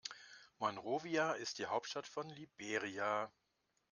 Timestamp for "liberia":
2.27-3.31